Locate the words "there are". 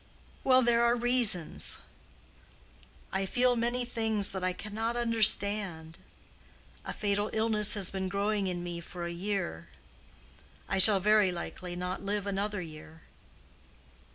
0.63-0.95